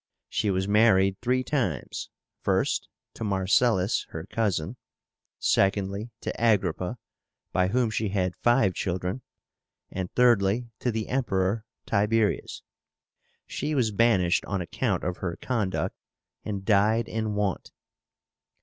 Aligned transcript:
She 0.29 0.49
was 0.49 0.67
married 0.67 1.21
three 1.21 1.43
times; 1.43 2.09
first, 2.41 2.87
to 3.13 3.23
Marcellus, 3.23 4.07
her 4.09 4.25
cousin; 4.25 4.75
secondly, 5.37 6.09
to 6.21 6.33
Agrippa, 6.43 6.97
by 7.51 7.67
whom 7.67 7.91
she 7.91 8.09
had 8.09 8.35
five 8.37 8.73
children; 8.73 9.21
and 9.91 10.11
thirdly, 10.13 10.71
to 10.79 10.91
the 10.91 11.07
Emperor 11.07 11.65
Tiberius. 11.85 12.63
She 13.45 13.75
was 13.75 13.91
banished 13.91 14.43
on 14.45 14.59
account 14.59 15.03
of 15.03 15.17
her 15.17 15.37
conduct, 15.39 15.95
and 16.43 16.65
died 16.65 17.07
in 17.07 17.35
want. 17.35 17.71